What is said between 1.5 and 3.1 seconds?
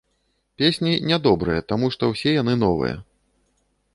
таму што ўсе яны новыя.